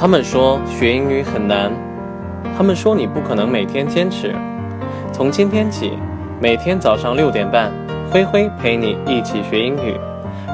[0.00, 1.72] 他们说学英语很难，
[2.56, 4.32] 他们说你不可能每天坚持。
[5.12, 5.94] 从今天起，
[6.40, 7.72] 每天早上六点半，
[8.08, 9.98] 灰灰陪你一起学英语。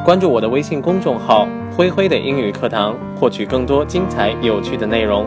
[0.03, 1.47] 关注我的微信公众号
[1.77, 5.27] “灰灰的英语课堂”，获取更多精彩有趣的内容。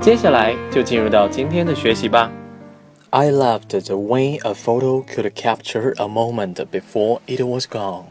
[0.00, 2.32] 接下来就进入到今天的学习吧。
[3.10, 8.04] I loved the way a photo could capture a moment before it was gone.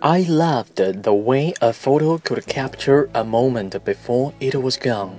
[0.00, 5.10] I loved the way a photo could capture a moment before it was gone.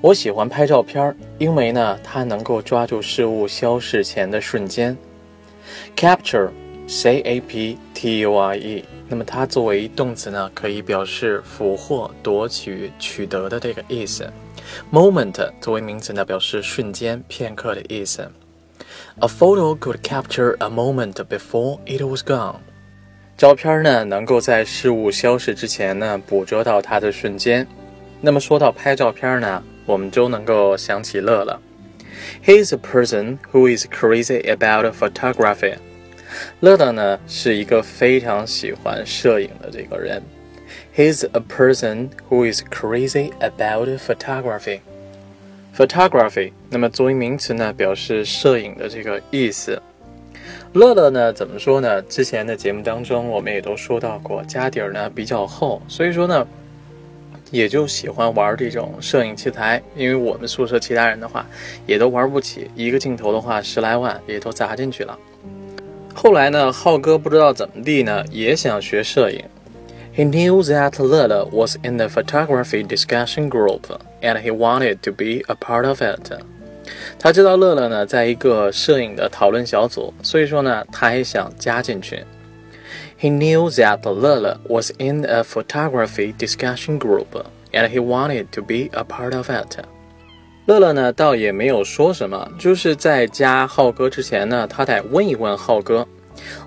[0.00, 4.96] 我喜欢拍照片，因为呢，它能够抓住事物消逝前的瞬间。
[5.96, 14.32] Capture，C A P T U R E，那么它作为动词呢，可以表示俘获、夺取、取得的这个意思。
[14.92, 18.30] Moment 作为名词呢，表示瞬间、片刻的意思。
[19.18, 22.58] A photo could capture a moment before it was gone.
[23.35, 27.67] 照片呢，能够在事物消失之前呢，捕捉到它的瞬间。
[28.21, 31.59] 那么说到拍照片呢，我们就能够想起乐乐。
[32.45, 35.75] He is a person who is crazy about photography。
[36.61, 40.21] 乐乐呢是一个非常喜欢摄影的这个人。
[40.95, 44.79] He is a person who is crazy about photography。
[45.75, 49.81] Photography，那么作为名词呢，表示摄影的这个意思。
[50.73, 52.01] 乐乐呢，怎么说呢？
[52.03, 56.47] 之前的节目当中，我们也都说到过，家底儿呢比较厚，所以说呢，
[57.51, 59.81] 也就喜欢玩这种摄影器材。
[59.95, 61.45] 因为我们宿舍其他人的话，
[61.85, 65.17] 也都玩不起一个镜头的话，十来万也都砸进去了。
[66.15, 69.43] 后来呢，浩哥不知道怎么地呢，也想学摄影。
[70.15, 73.81] He knew that Lele was in the photography discussion group,
[74.21, 76.31] and he wanted to be a part of it.
[77.18, 82.24] 他知道乐乐呢在一个摄影的讨论小组，所以说呢，他也想加进去。
[83.20, 87.26] He knew that Lele was in a photography discussion group,
[87.72, 89.78] and he wanted to be a part of it.
[90.66, 96.06] 乐乐呢倒也没有说什么，就是在加浩哥之前呢，他得问一问浩哥。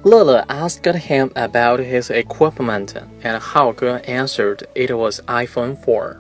[0.04, 2.90] 乐乐 asked him about his equipment,
[3.24, 6.16] and 浩哥 answered it was iPhone 4.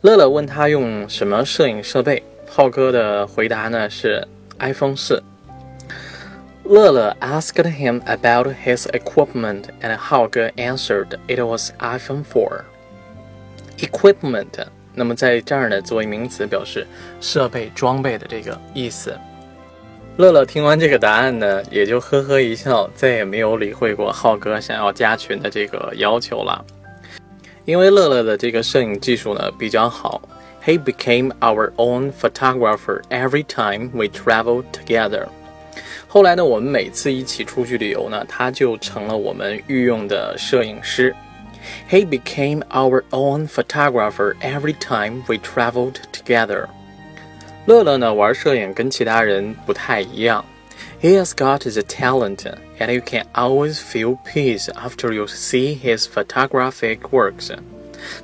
[0.00, 2.22] 乐乐问他用什么摄影设备。
[2.51, 4.27] 浩哥的回答呢是
[4.57, 5.21] iPhone 四。
[6.63, 12.61] 乐乐 asked him about his equipment, and 浩哥 answered it was iPhone 4.
[13.77, 14.65] Equipment，
[14.95, 16.87] 那么在这儿呢，作为名词表示
[17.21, 19.15] 设备、装备的这个意思。
[20.17, 26.65] 乐乐听完这个答案呢，也就呵呵一笑，再也没有理会过浩哥想要加群的这个要求了。
[27.65, 30.19] 因为乐乐的这个摄影技术呢比较好。
[30.64, 35.26] He became our own photographer every time we traveled together。
[36.08, 41.14] 后来呢，我们每次一起出去旅游呢，他就成了我们御用的摄影师。
[41.90, 46.66] He became our own photographer every time we traveled together。
[47.66, 50.44] 乐乐呢，玩摄影跟其他人不太一样。
[51.00, 52.46] He has got the talent,
[52.78, 57.50] and you can always feel peace after you see his photographic works。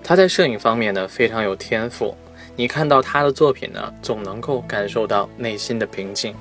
[0.02, 2.16] 他在摄影方面呢，非常有天赋。
[2.55, 6.33] 你看到他的作品呢，总能够感受到内心的平静。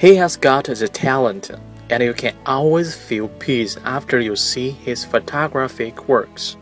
[0.00, 1.50] He has got the talent,
[1.88, 6.54] and you can always feel peace after you see his photographic works.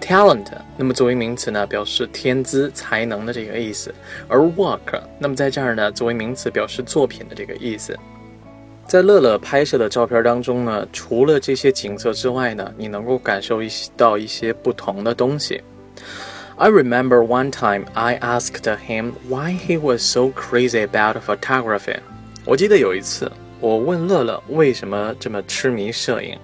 [0.00, 3.90] Talent，那么作为名词呢，表示天资、才能的这个意思；
[4.26, 7.96] 而 work，那么在这儿呢，作为名词表示作品的这个意思。
[8.86, 15.62] 在乐乐拍摄的照片当中呢，除了这些景色之外呢，你能够感受一到一些不同的东西。
[16.57, 21.99] I remember one time I asked him why he was so crazy about photography.
[22.45, 26.37] 我记得有一次，我问乐乐为什么这么痴迷摄影。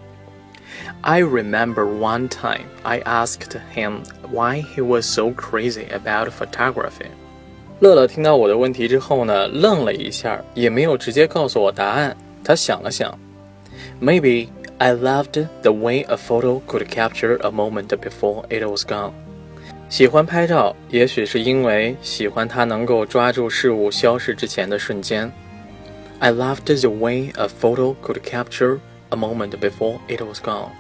[1.01, 4.01] I remember one time I asked him
[4.31, 7.07] why he was so crazy about photography.
[7.79, 12.15] 乐乐听到我的问题之后呢，愣了一下，也没有直接告诉我答案。
[12.43, 13.17] 他想了想，
[14.01, 19.11] Maybe I loved the way a photo could capture a moment before it was gone.
[19.88, 25.30] 喜欢拍照，也许是因为喜欢它能够抓住事物消失之前的瞬间。
[26.18, 28.78] I loved the way a photo could capture
[29.10, 30.70] a moment before it was gone。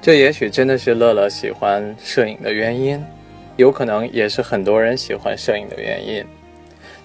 [0.00, 3.04] 这也许真的是乐乐喜欢摄影的原因，
[3.56, 6.24] 有可能也是很多人喜欢摄影的原因。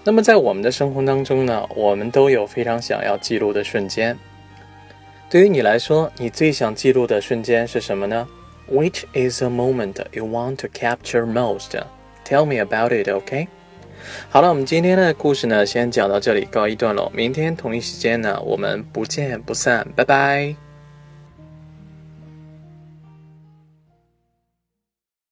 [0.03, 4.15] 那么在我们的生活当中呢，我们都有非常想要记录的瞬间。
[5.29, 8.27] 对于你来说，你最想记录的瞬间是什么呢
[8.71, 11.71] ？Which is a moment you want to capture most?
[12.23, 13.47] Tell me about it, OK?
[14.29, 17.11] 好了，我们今天的故事呢，先讲到这里，告一段落。
[17.13, 20.64] 明天同一时间呢，我们不见不散，拜拜。